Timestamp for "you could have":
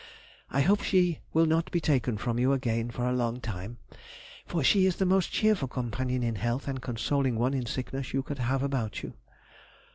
8.11-8.63